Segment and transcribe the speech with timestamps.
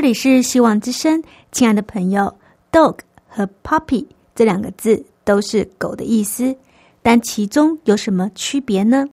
[0.00, 2.34] 这里是希望之声，亲爱的朋友
[2.72, 6.56] ，dog 和 puppy 这两个字都是狗的意思，
[7.02, 9.06] 但其中有什么区别呢？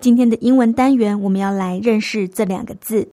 [0.00, 3.08] 今天的英文单元，我们要来认识这两个字。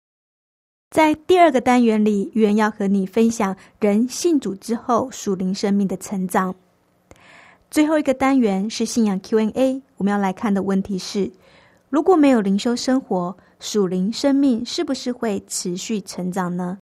[0.90, 6.54] 在第二个单元里，原要和你分享人信主之后属灵生命的成长。
[7.72, 11.31] 最后一个单元是信仰 Q&A，我们要来看的问题是：
[11.90, 13.38] 如果没有灵修生活。
[13.59, 16.77] 属灵生命是不是会持续成长呢？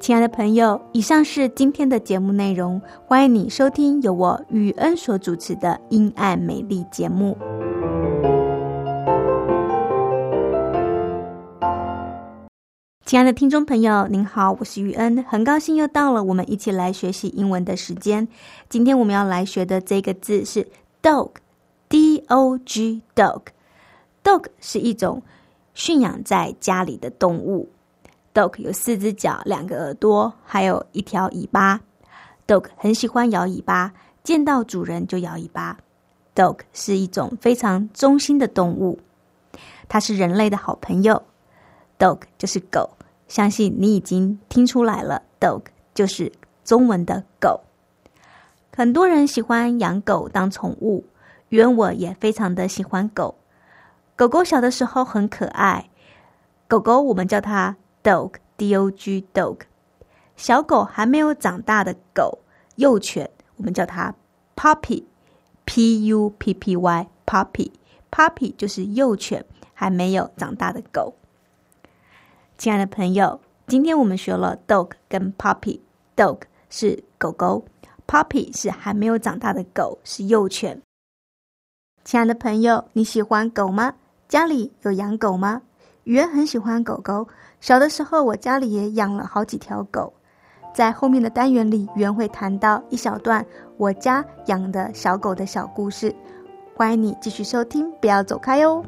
[0.00, 7.38] 亲爱的朋友，以上是今天的节目内容，欢迎你收听由我雨恩所主持的《阴暗美丽》节目。
[13.04, 18.26] 亲爱的听众朋友，您好，我是雨恩，很高兴又到了我们一起来学习英文的时间。
[18.68, 20.66] 今天我们要来学的这个字是
[21.00, 23.42] dog，d o g dog。
[24.24, 25.22] dog 是一种。
[25.76, 27.68] 驯养在家里的动物
[28.32, 31.78] ，dog 有四只脚、两个耳朵，还有一条尾巴。
[32.46, 33.92] dog 很喜欢摇尾巴，
[34.24, 35.76] 见到主人就摇尾巴。
[36.34, 38.98] dog 是一种非常忠心的动物，
[39.86, 41.22] 它是人类的好朋友。
[41.98, 42.88] dog 就是狗，
[43.28, 45.60] 相信你已经听出来了，dog
[45.94, 46.32] 就是
[46.64, 47.60] 中文的狗。
[48.74, 51.04] 很多人喜欢养狗当宠物，
[51.50, 53.34] 原我也非常的喜欢狗。
[54.16, 55.90] 狗狗小的时候很可爱，
[56.66, 59.58] 狗狗我们叫它 dog，d o g dog。
[60.36, 62.38] 小狗还没有长大的狗，
[62.76, 64.14] 幼犬我们叫它
[64.56, 69.44] puppy，p u p p y puppy，puppy 就是幼犬，
[69.74, 71.14] 还没有长大的狗。
[72.56, 76.40] 亲爱的朋友，今天我们学了 dog 跟 puppy，dog
[76.70, 77.66] 是狗狗
[78.06, 80.80] ，puppy 是还没有长大的狗，是幼犬。
[82.02, 83.96] 亲爱的朋友，你喜欢狗吗？
[84.28, 85.62] 家里有养狗吗？
[86.02, 87.28] 雨恩很喜欢狗狗。
[87.60, 90.12] 小的时候，我家里也养了好几条狗。
[90.74, 96.12] 在后面的单元里，雨恩会谈到一小段我家养的小狗的小故事。
[96.74, 98.84] 欢迎你继续收听，不要走开哦。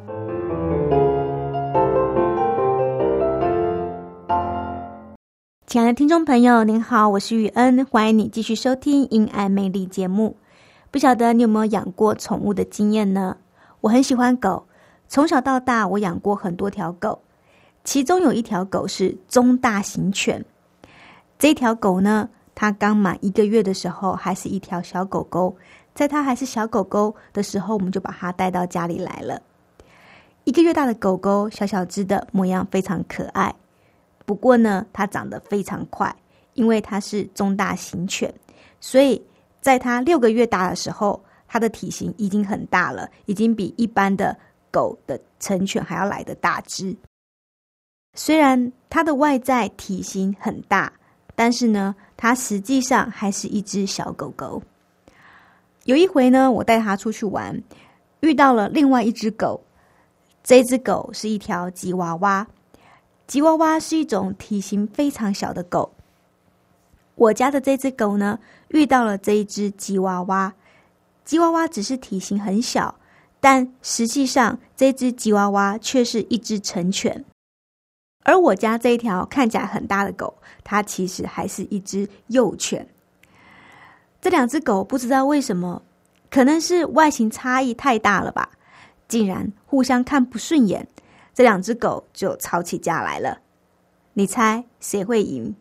[5.69, 10.37] 亲爱的听众朋友，您好，我是雨恩，欢迎你继续收听《因爱魅力》节目。
[10.91, 13.37] 不晓得你有没有养过宠物的经验呢？
[13.83, 14.65] 我很喜欢狗。
[15.09, 17.19] 从小到大，我养过很多条狗，
[17.83, 20.45] 其中有一条狗是中大型犬。
[21.39, 25.57] 这条狗呢，它刚满一个月的时候还是一条小狗狗，
[25.95, 29.41] 在它还是小狗狗的时候，我们就把它带到家里来了。
[30.45, 33.55] 一个月大的狗狗，小小只的模样非常可爱。
[34.27, 36.15] 不过呢，它长得非常快，
[36.53, 38.33] 因为它是中大型犬，
[38.79, 39.23] 所以
[39.63, 44.37] 在它六个月大的时候，它的体型已经很大了，已经比一般的。
[44.71, 46.97] 狗的成犬还要来的大只，
[48.15, 50.93] 虽然它的外在体型很大，
[51.35, 54.63] 但是呢，它实际上还是一只小狗狗。
[55.85, 57.63] 有一回呢，我带它出去玩，
[58.21, 59.63] 遇到了另外一只狗。
[60.43, 62.47] 这只狗是一条吉娃娃，
[63.27, 65.93] 吉娃娃是一种体型非常小的狗。
[67.15, 68.39] 我家的这只狗呢，
[68.69, 70.55] 遇到了这一只吉娃娃，
[71.25, 72.95] 吉娃娃只是体型很小。
[73.41, 77.25] 但实际上，这只吉娃娃却是一只成犬，
[78.25, 82.87] 而我家这一条看起来很大的狗，它其实还是一只幼犬。
[84.21, 85.83] 这两只狗不知道为什么，
[86.29, 88.51] 可能是外形差异太大了吧，
[89.07, 90.89] 竟然互相看不顺眼，
[91.33, 93.41] 这两只狗就吵起架来了。
[94.15, 95.55] 你猜谁会赢？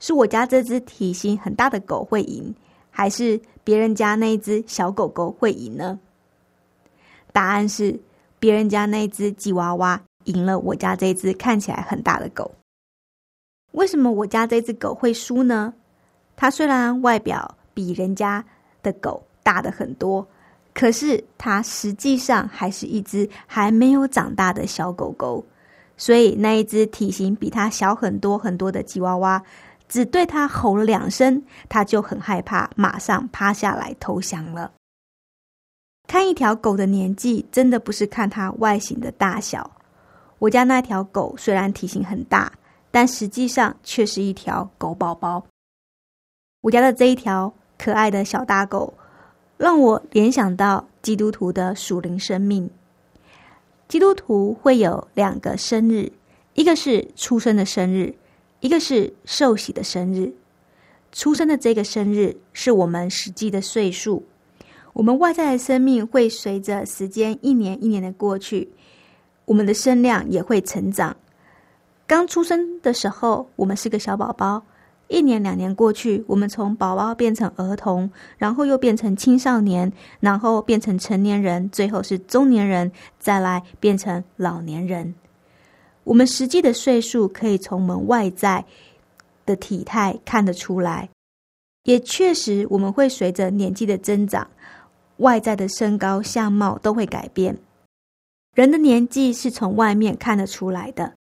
[0.00, 2.54] 是我家这只体型很大的狗会赢，
[2.90, 6.00] 还是别人家那一只小狗狗会赢呢？
[7.32, 7.98] 答案是
[8.38, 12.50] 别人家那只吉娃娃赢了我家这只看起来很大的狗。
[13.72, 15.72] 为什么我家这只狗会输呢？
[16.36, 18.44] 它虽然外表比人家
[18.82, 20.26] 的狗大的很多，
[20.74, 25.44] 可是它实际上还是一只还没有长大的小狗狗。
[25.96, 29.40] 所以那一只体型比它小很多很多的吉娃娃，
[29.88, 34.72] 只对它吼了两声，它就很害怕，马上趴下来投降了。
[36.12, 39.70] 看一条狗的年纪，真的不是看它外形的大小。
[40.40, 42.52] 我家那条狗虽然体型很大，
[42.90, 45.42] 但实际上却是一条狗宝宝。
[46.60, 48.92] 我家的这一条可爱的小大狗，
[49.56, 52.68] 让我联想到基督徒的属灵生命。
[53.88, 56.12] 基督徒会有两个生日，
[56.52, 58.14] 一个是出生的生日，
[58.60, 60.34] 一个是受洗的生日。
[61.10, 64.26] 出生的这个生日是我们实际的岁数，
[64.92, 68.68] 我们外在的生命会随着时间一年一年的过去，
[69.46, 71.16] 我们的身量也会成长。
[72.06, 74.62] 刚出生的时候，我们是个小宝宝。
[75.08, 85.14] 一年两年过去，我们从宝宝变成儿童，然后又变成青少年，然后变成成年人，最后是中年人，再来变成老年人。
[86.04, 88.64] 我们实际的岁数可以从我们外在
[89.44, 91.10] 的体态看得出来，
[91.84, 94.48] 也确实我们会随着年纪的增长，
[95.22, 97.58] 外在的身高相貌都会改变。
[98.54, 101.14] 人的年纪是从外面看得出来的。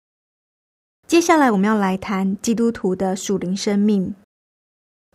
[1.07, 4.13] 接下来我们要来谈基督徒的属灵生命，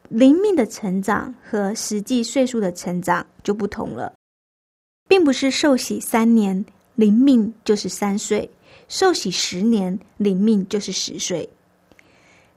[0.08, 4.14] 灵命的成长和实际岁数的成长就不同了，
[5.08, 8.50] 并不是受洗三年灵命就是三岁，
[8.88, 11.48] 受洗十年灵命就是十岁。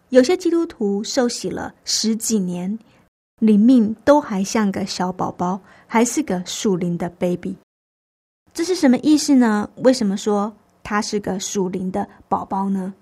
[0.09, 2.77] 有些基督徒受洗了十几年，
[3.39, 7.55] 灵命都还像个小宝宝，还是个属灵的 baby。
[8.53, 9.69] 这是什么意思呢？
[9.77, 10.53] 为什么说
[10.83, 12.93] 他是个属灵的宝宝呢？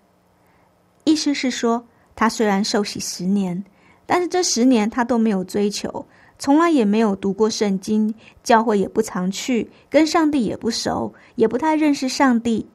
[1.06, 1.84] 意思是说，
[2.16, 3.64] 他虽然受洗十年，
[4.06, 6.06] 但是这十年他都没有追求，
[6.38, 8.14] 从来也没有读过圣经，
[8.44, 12.68] 教会也不常去，跟上帝也不熟，也不太认识上帝。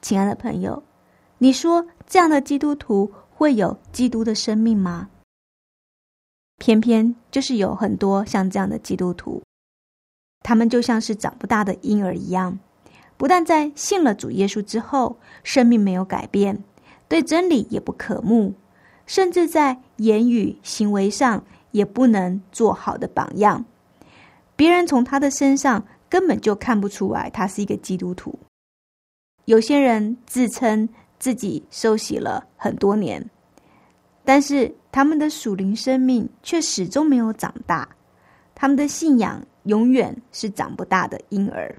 [0.00, 0.82] 亲爱的朋友，
[1.38, 5.08] 你说这样的基督徒会有基督的生命吗？
[6.64, 9.42] 偏偏就是有很多像这样的基督徒，
[10.40, 12.58] 他们就像是长不大的婴儿一样，
[13.18, 16.64] 不但在信了主耶稣之后，生命没有改变。
[17.06, 18.54] 对真理也不可慕，
[19.04, 23.66] 甚至在言语行为上也不能做好的榜样。
[24.56, 28.38] 别人从他的身上根本就看不出来他是一个基督徒。
[29.44, 30.88] 有些人自称
[31.18, 33.28] 自己受洗了很多年，
[34.24, 37.88] 但是他们的属灵生命却始终没有长大，
[38.54, 41.76] 他们的信仰永远是长不大的婴儿。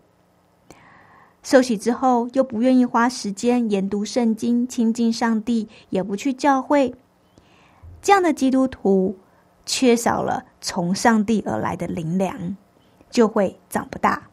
[1.41, 6.93] 受洗之后，又不愿意花时间研读圣经、亲近上帝，也不去教会，
[8.01, 9.17] 这样的基督徒
[9.65, 12.57] 缺少了从上帝而来的灵粮，
[13.11, 14.29] 就会长不大。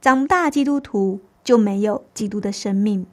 [0.00, 3.06] 长不大，基督徒就没有基督的生命，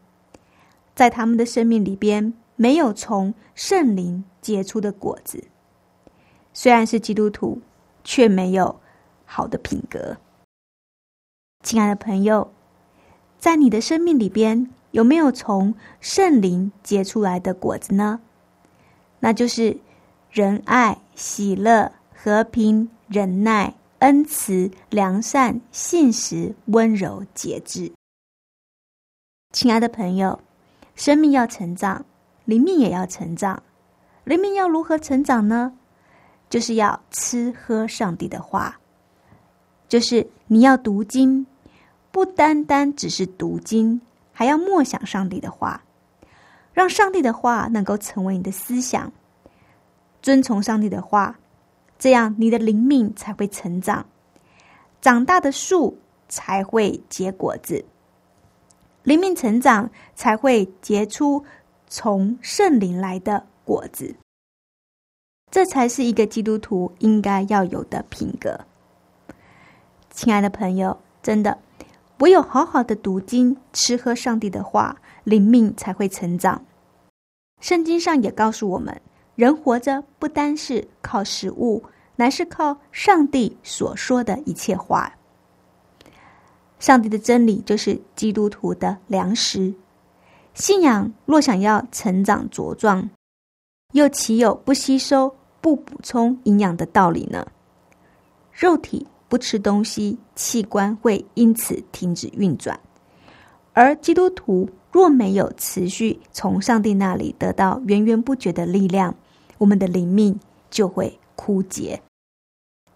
[0.96, 5.42] 在他们的生命里边没有从圣灵结出的果子。
[6.54, 7.62] 虽然是基督徒，
[8.04, 8.82] 却没有
[9.24, 10.18] 好的品格。
[11.64, 12.52] 亲爱的朋友。
[13.38, 18.20] 在你的生命里边，有没有从圣灵结出来的果子呢？
[19.22, 19.78] 那就是
[20.30, 27.94] 仁爱、喜乐、和平、忍耐、恩慈、良善、信实、温柔、节制。
[29.54, 30.42] 亲爱的朋友，
[30.96, 32.06] 生命要成长，
[32.50, 33.62] 灵命也要成长。
[34.24, 35.72] 灵命要如何成长呢？
[36.50, 38.80] 就是要吃喝上帝的话，
[39.88, 41.46] 就是你要读经。
[42.12, 44.02] 不单单只是读经，
[44.34, 45.84] 还要默想上帝的话，
[46.74, 49.12] 让上帝的话能够成为你的思想，
[50.20, 51.38] 遵从上帝的话，
[52.00, 54.04] 这样你的灵命才会成长，
[55.02, 57.86] 长大的树才会结果子，
[59.04, 61.46] 灵命成长才会结出
[61.92, 64.16] 从圣灵来的果子，
[65.50, 68.62] 这才是一个基督徒应该要有的品格。
[70.12, 71.58] 亲爱的朋友，真的。
[72.20, 76.64] 唯有好好的读经，吃喝上帝的话，灵命才会成长。
[77.60, 79.02] 圣经上也告诉我们，
[79.36, 81.84] 人活着不单是靠食物，
[82.18, 85.16] 乃是靠上帝所说的一切话。
[86.78, 89.74] 上帝的真理就是基督徒的粮食。
[90.60, 93.10] 信仰若想要成长茁壮，
[93.94, 97.48] 又岂有不吸收不补充营养的道理呢？
[98.52, 102.78] 肉体不吃东西，器官会因此停止运转。
[103.72, 109.16] 而基督徒若没有持续从上帝那里得到源源不绝的力量，
[109.60, 110.38] 我们的灵命
[110.70, 112.02] 就会枯竭。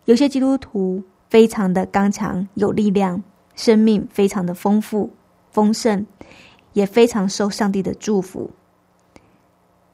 [0.03, 3.24] 有些基督徒非常的刚强有力量，
[3.55, 5.10] 生命非常的丰富
[5.51, 6.05] 丰盛，
[6.74, 8.51] 也非常受上帝的祝福。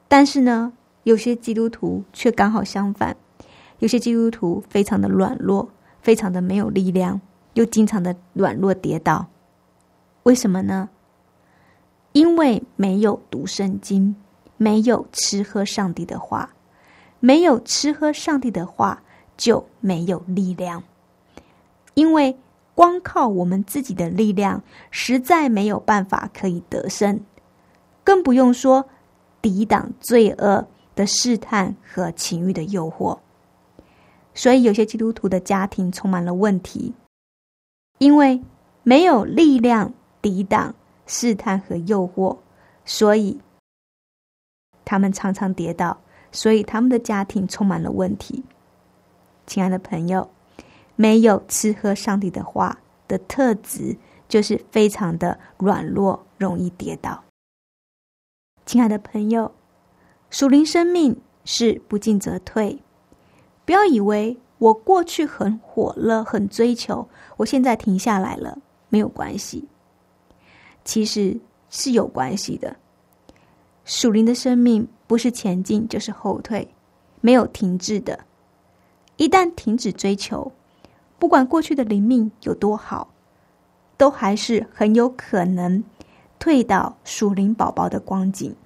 [0.08, 0.72] 但是呢，
[1.04, 3.16] 有些基督徒却刚好相反，
[3.78, 5.68] 有些基督徒非常的软弱，
[6.02, 7.20] 非常的没有力量，
[7.54, 9.26] 又经常的软弱跌倒。
[10.24, 10.88] 为什么呢？
[12.12, 14.16] 因为没有读圣经，
[14.56, 16.50] 没有吃喝上帝的话，
[17.20, 19.02] 没有吃喝上帝的话，
[19.36, 20.82] 就没有力量。
[21.94, 22.36] 因为
[22.80, 27.20] 光靠我们自己的力量，实在没有办法可以得胜，
[28.02, 28.88] 更不用说。
[29.42, 33.18] 抵挡罪恶的试探和情欲的诱惑，
[34.34, 36.94] 所以有些基督徒的家庭充满了问题，
[37.98, 38.42] 因为
[38.82, 40.74] 没有力量抵挡
[41.06, 42.38] 试探和诱惑，
[42.86, 43.38] 所以
[44.86, 45.98] 他们常常跌倒，
[46.32, 48.42] 所以他们的家庭充满了问题。
[49.46, 50.30] 亲爱的朋友，
[51.00, 52.78] 没有吃喝上帝的话
[53.08, 53.96] 的特质，
[54.28, 57.24] 就是非常的软弱，容易跌倒。
[58.66, 59.50] 亲爱的朋友，
[60.28, 62.78] 属灵生命是不进则退。
[63.64, 68.58] 不要以为我过去很火热、很追求，我现在停下来了，
[68.90, 69.66] 没有关系。
[70.84, 71.40] 其实
[71.70, 72.76] 是有关系的。
[73.86, 76.68] 属灵的生命不是前进就是后退，
[77.22, 78.20] 没有停滞的。
[79.16, 80.52] 一旦停止追求，
[81.20, 83.12] 不管过去的灵命有多好，
[83.96, 85.84] 都还是很有可能。
[86.38, 88.56] 退到属灵宝宝的光景。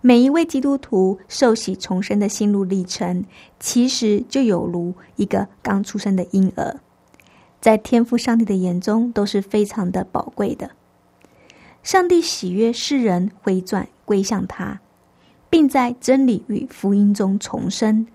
[0.00, 3.24] 每一位基督徒受洗重生的心路历程，
[3.60, 6.80] 其实就有如一个刚出生的婴儿，
[7.60, 10.72] 在天父上帝的眼中都是非常的宝贵的。
[11.84, 14.80] 上帝喜悦世人回转归向他，
[15.48, 18.08] 并在真理与福音中重生，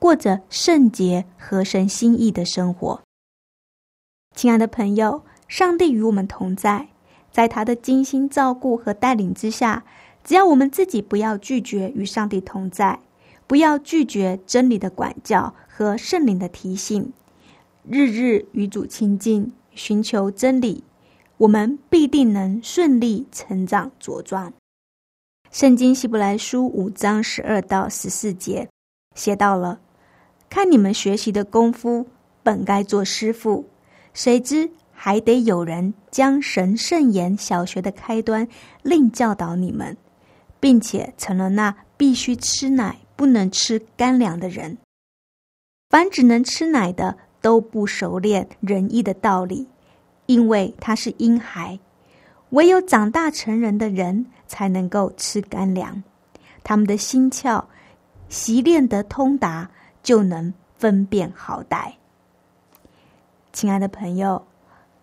[0.00, 3.02] 过着圣洁合神心意的生活。
[4.34, 6.88] 亲爱的朋友，上帝与我们同在。
[7.30, 9.84] 在他的精心照顾和带领之下，
[10.24, 12.98] 只要我们自己不要拒绝与上帝同在，
[13.46, 17.12] 不要拒绝真理的管教和圣灵的提醒，
[17.86, 20.82] 日日与主亲近，寻求真理，
[21.36, 24.52] 我们必定能顺利成长茁壮。
[25.52, 28.68] 圣经希伯来书五章十二到十四节
[29.14, 29.78] 写到了：
[30.50, 32.04] 看你们学习的功夫，
[32.42, 33.64] 本该做师傅，
[34.12, 34.68] 谁知？
[34.92, 38.46] 还得有人将神圣言小学的开端
[38.82, 39.96] 另教导你们，
[40.58, 44.76] 并且成了那必须吃奶不能吃干粮的人。
[45.88, 49.66] 凡只能吃奶的，都不熟练仁义的道理，
[50.26, 51.78] 因为他是婴孩。
[52.50, 56.02] 唯有长大成人的人，才能够吃干粮。
[56.62, 57.64] 他们的心窍
[58.28, 59.70] 习练得通达，
[60.02, 61.92] 就能分辨好歹。
[63.52, 64.46] 亲爱的朋友。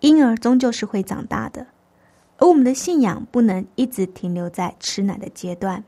[0.01, 1.65] 婴儿终究是会长大的，
[2.37, 5.83] 而我们的信仰不能一直停留在吃奶的阶段。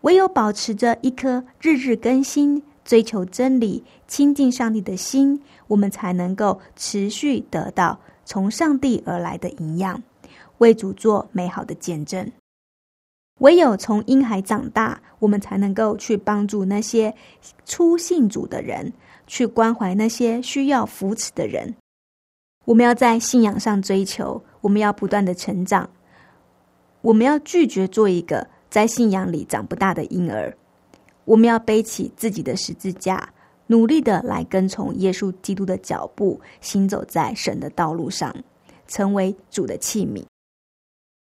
[0.00, 10.02] 唯有保持着一颗日日更新、追求真理、亲近上帝的心，我们才能够持续得到从上帝而来的营养，
[10.58, 12.28] 为主做美好的见证。
[13.38, 17.14] 唯有从婴孩长大，我们才能够去帮助那些
[17.64, 18.92] 初信主的人，
[19.26, 21.74] 去关怀那些需要扶持的人。
[22.64, 25.88] 我们要在信仰上追求，我们要不断的成长，
[27.00, 30.54] 我们要拒绝做一个在信仰里长不大的婴儿。
[31.24, 33.32] 我们要背起自己的十字架，
[33.68, 38.34] 努力的来跟从耶稣基督的脚步，行走在神的道路上，
[38.88, 40.24] 成为主的器皿。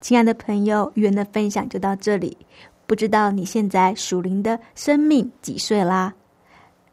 [0.02, 2.38] 亲爱的朋友，语言的分享就到这里。
[2.88, 6.14] 不知道你现在属灵的生命几岁啦？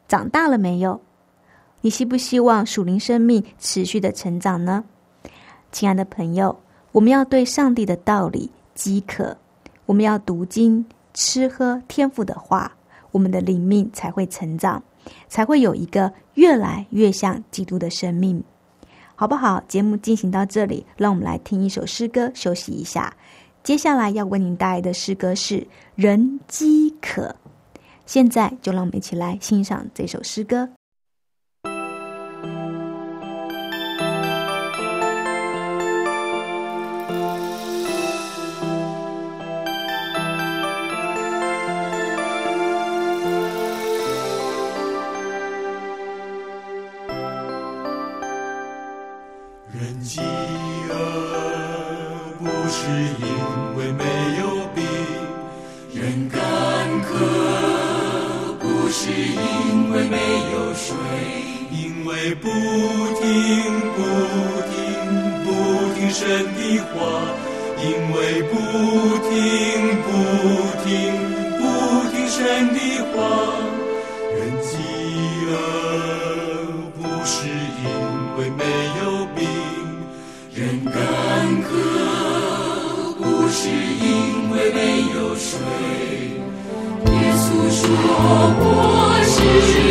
[0.08, 1.00] 长大了没有？
[1.82, 4.84] 你希不希望属灵生命持续的成长呢？
[5.70, 6.58] 亲爱的朋友，
[6.90, 9.36] 我们要对上帝的道理饥渴，
[9.86, 10.84] 我们要读经、
[11.14, 12.76] 吃喝天赋的话，
[13.12, 14.82] 我们的灵命才会成长，
[15.28, 18.42] 才会有一个越来越像基督的生命，
[19.18, 19.62] 好不好？
[19.66, 23.12] 节目进行到这里，让我们来听一首诗歌休息一下。
[23.62, 25.58] 接下来要为您带来的诗歌是
[25.94, 27.23] 《人饥渴》，
[28.04, 30.68] 现在就让我们一起来欣赏这首诗歌。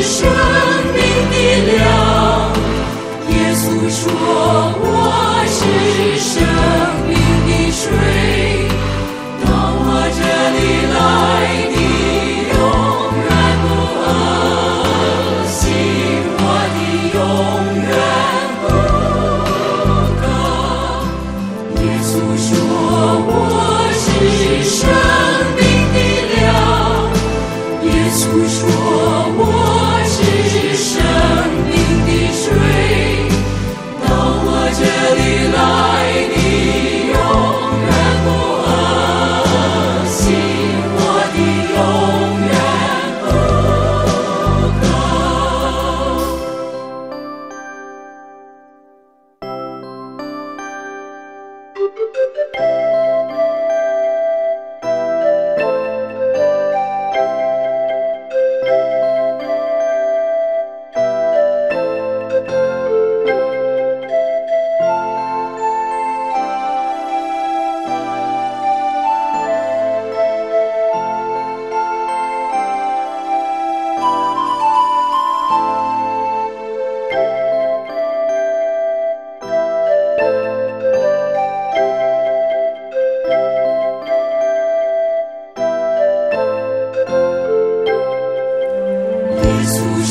[0.05, 0.27] 生
[0.93, 1.35] 命的
[1.74, 2.53] 亮。”
[3.29, 4.03] 耶稣说：“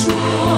[0.05, 0.54] 稣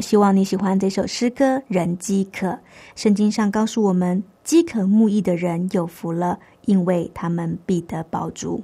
[0.00, 2.46] 希望你喜欢这首诗歌《人饥渴》。
[2.94, 8.62] 圣经上告诉我们，饥渴慕义的人有福了，因为他们必得饱足。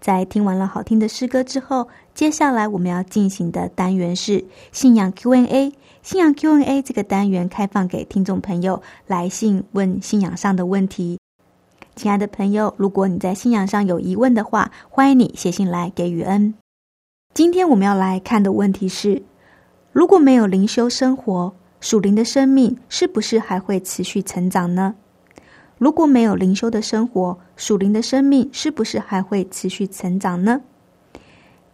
[0.00, 5.72] 在听完了好听的诗歌之后，接下来我们要进行的单元是信仰 Q&A。
[6.02, 11.18] 信仰 Q&A 这个单元开放给听众朋友来信问信仰上的问题。
[11.94, 16.54] 亲爱的朋友，如果你在信仰上有疑问的话，欢迎你写信来给雨恩。
[17.34, 19.22] 今天我们要来看的问题是：
[19.92, 24.94] 如果没有灵修生活，属灵的生命是不是还会持续成长呢？
[25.78, 30.60] 如果没有灵修的生活，属灵的生命是不是还会持续成长呢？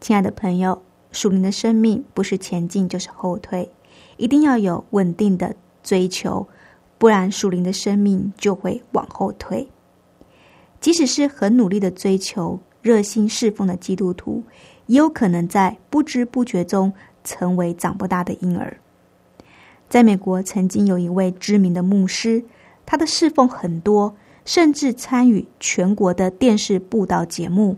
[0.01, 0.81] 亲爱的朋友，
[1.13, 3.71] 属灵的生命不是前进就是后退，
[4.17, 6.49] 一定要有稳定的追求，
[6.97, 9.69] 不然属灵的生命就会往后退。
[10.81, 14.43] 即使是很努力的追求、热心侍奉的基督徒，
[14.87, 18.79] 也有可能在不知不觉中成为长不大的婴儿。
[19.89, 22.45] 在美国，曾经有一位知名的牧师，
[22.85, 27.77] 他的侍奉很多，甚至参与全国的电视布道节目。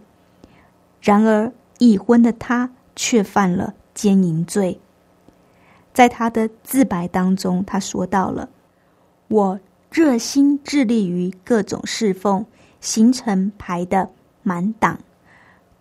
[1.01, 4.81] 然而，已婚的他却犯了奸淫罪。
[5.93, 8.49] 在他的自白当中，他说到了
[9.29, 12.47] ：“我热心致力于各种侍奉，
[12.81, 14.11] 行程排得
[14.43, 15.01] 满档，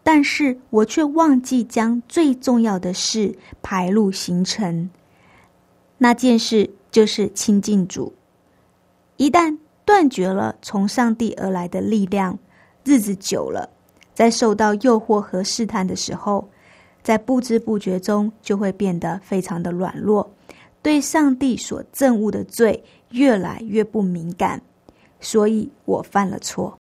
[0.07, 4.89] 但是我却忘记将最重要的事排入行程。
[5.97, 8.13] 那件事就是亲近主。
[9.17, 12.39] 一旦断绝了从上帝而来的力量，
[12.85, 13.69] 日子久了，
[14.13, 16.47] 在受到诱惑和试探的时候，
[17.03, 20.33] 在不知不觉中就会变得非常的软弱，
[20.81, 24.61] 对上帝所憎恶的罪越来越不敏感。
[25.19, 26.77] 所以我犯了错。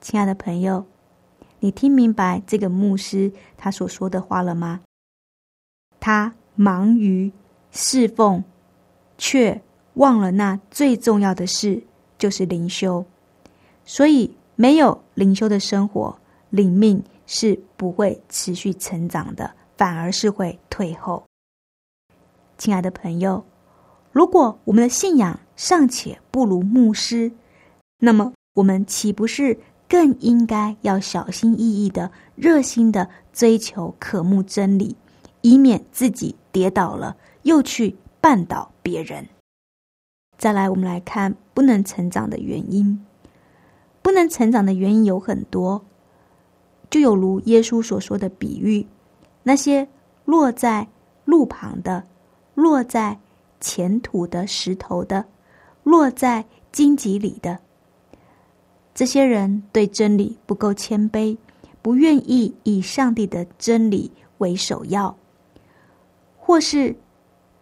[0.00, 0.86] 亲爱的朋友，
[1.66, 4.82] 你听明白这个牧师他所说的话了吗？
[5.98, 7.32] 他忙于
[7.72, 8.44] 侍奉，
[9.18, 9.60] 却
[9.94, 11.82] 忘了那最重要的事，
[12.18, 13.04] 就是灵修。
[13.84, 16.16] 所以，没有灵修的生活，
[16.50, 21.24] 灵命是不会持续成长的，反而是会退后。
[22.56, 23.44] 亲爱的朋友，
[24.12, 27.32] 如果我们的信仰尚且不如牧师，
[27.98, 34.96] 那么我们岂不是更应该要小心翼翼的、热心的追求、渴慕真理，
[35.42, 39.26] 以免自己跌倒了又去绊倒别人？
[40.38, 43.04] 再来，我们来看不能成长的原因。
[44.02, 45.84] 不能成长的原因有很多，
[46.90, 48.86] 就有如耶稣所说的比喻：
[49.42, 49.88] 那些
[50.24, 50.88] 落在
[51.24, 52.04] 路旁的。
[52.54, 53.18] 落在
[53.60, 55.26] 前土的石头的，
[55.82, 57.58] 落在荆棘里的，
[58.96, 61.36] 这些人对真理不够谦卑，
[61.82, 65.14] 不愿意以上帝的真理为首要，
[66.38, 66.96] 或是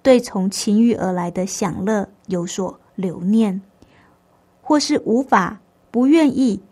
[0.00, 3.60] 对从情欲而来的享乐有所留念，
[4.62, 6.62] 或是无法不愿意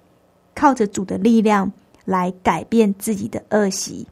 [0.54, 1.72] 靠着主的力量
[2.04, 4.06] 来改变自己的恶习，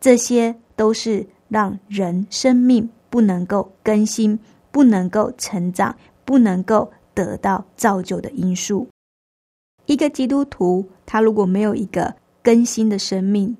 [0.00, 2.90] 这些都是让人生命。
[3.08, 4.36] 不能够更新，
[4.72, 8.88] 不能够成长，不能够得到造就的因素。
[9.86, 13.56] 一个基督徒，他如果没有一个更新的生命，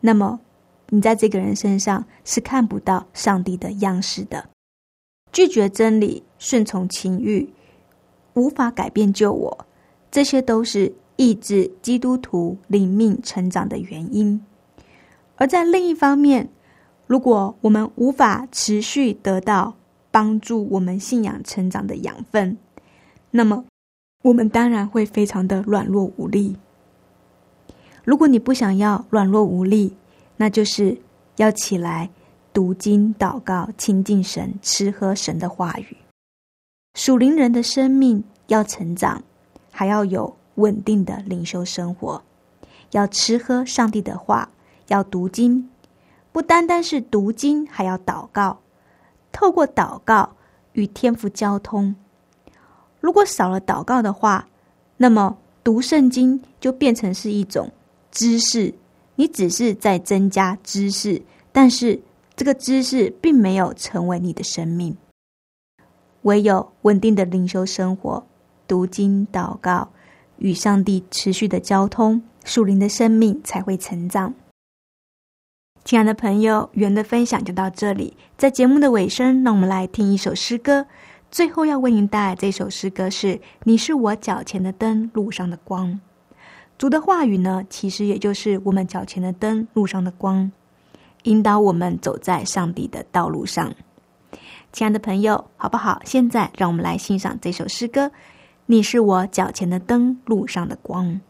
[0.00, 0.40] 那么
[0.88, 4.48] 你在这个人身上是看不到上帝的样式的。
[5.32, 7.52] 拒绝真理，顺从情欲，
[8.34, 9.66] 无法改变救我，
[10.10, 14.40] 这些都是抑制基督徒灵命成长的原因。
[15.36, 16.48] 而在另一方面，
[17.06, 19.74] 如果我们无法持续得到
[20.10, 22.56] 帮助我们信仰成长的养分，
[23.30, 23.66] 那么
[24.26, 26.56] 我们当然会非常的软弱无力。
[28.02, 29.96] 如果你不想要软弱无力，
[30.36, 30.98] 那就是
[31.36, 32.10] 要起来
[32.52, 35.96] 读经、祷告、亲近神、吃喝神的话语。
[36.94, 39.22] 属灵人的生命要成长，
[39.70, 42.20] 还要有稳定的灵修生活，
[42.90, 44.48] 要吃喝上帝的话，
[44.88, 45.70] 要读经。
[46.32, 48.58] 不单单是读经，还要祷告。
[49.30, 50.34] 透过祷告
[50.72, 51.94] 与天父交通。
[53.06, 54.48] 如果少了祷告的话，
[54.96, 57.70] 那么读圣经就变成是一种
[58.10, 58.74] 知识。
[59.14, 62.00] 你只是在增加知识，但是
[62.34, 64.96] 这个知识并没有成为你的生命。
[66.22, 68.26] 唯有稳定的灵修生活，
[68.66, 69.88] 读经、祷告，
[70.38, 74.34] 与上帝持续的交通，属灵的生命才会成长。
[75.84, 78.16] 亲爱的朋友，圆的分享就到这里。
[78.36, 80.84] 在节目的尾声，让我们来听一首诗歌。
[81.30, 83.34] 最后要为您带来这首诗歌是
[83.64, 85.88] 《你是我脚前的灯，路上的光》。
[86.78, 90.50] 主的话语呢，其实也就是我们脚前的灯，路上的光，
[91.24, 93.74] 引导我们走在上帝的道路上。
[94.72, 96.00] 亲爱的朋友，好不好？
[96.04, 98.06] 现在让我们来欣赏这首诗歌：
[98.66, 101.20] 《你是我脚前的灯，路上的光》。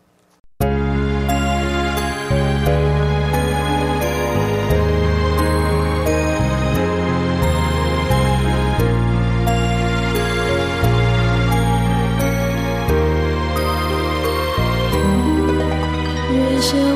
[16.66, 16.95] Sự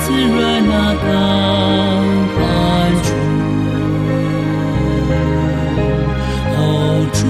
[0.00, 0.06] 滋
[0.68, 0.72] 那，
[6.56, 6.58] 哦，
[7.12, 7.20] 祝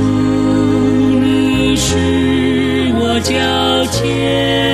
[1.21, 1.87] 你使
[2.99, 3.31] 我脚
[3.93, 4.68] 健。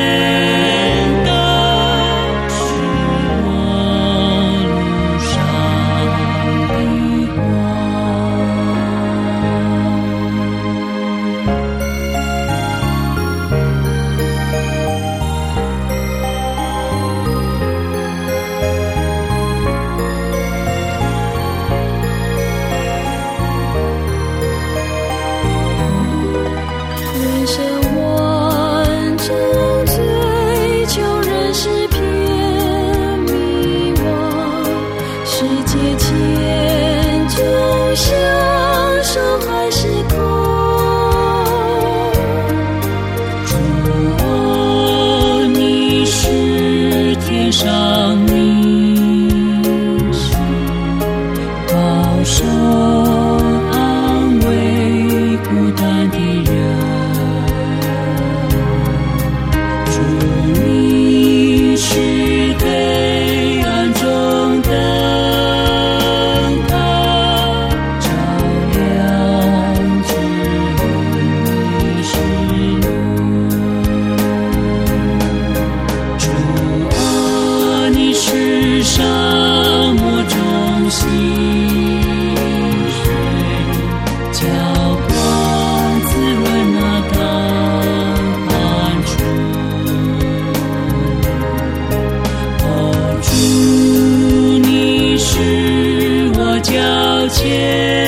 [97.54, 98.03] 天。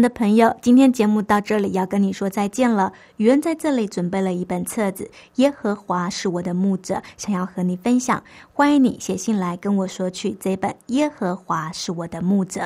[0.00, 2.92] 的朋友，今天节目到这里要跟你说再见了。
[3.18, 8.22] 雨恩在这里准备了一本册子《耶和华是我的牧者》，想要和你分享。
[8.52, 12.60] 欢迎你写信来跟我索取这本《耶和华是我的牧者》。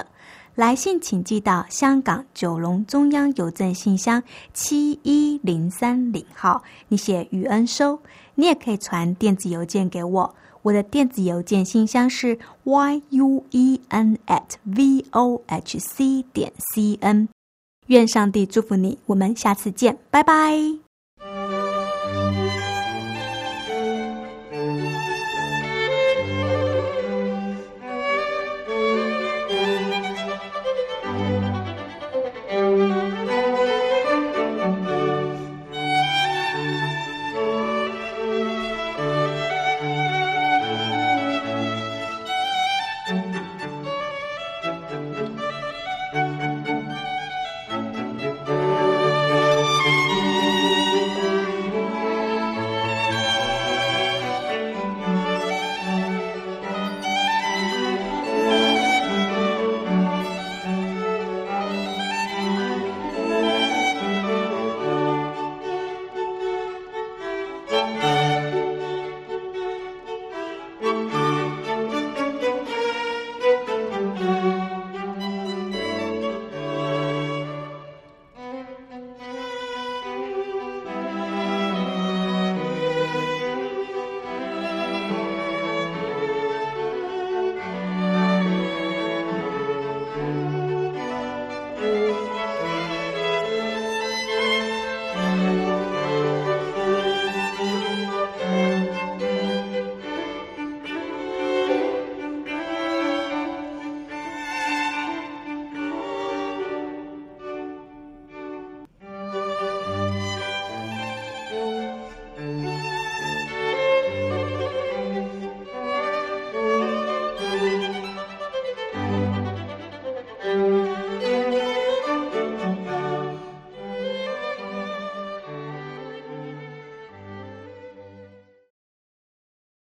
[0.55, 7.99] 来信请寄到香港九龙中央邮政信箱七一零三零号，你写雨恩收。
[8.37, 17.29] 你也可以传电子邮件给我，我的电子邮件信箱是 y u e n at v o h c 点 c n。
[17.87, 20.84] 愿上帝祝福你，我们下次见，拜拜。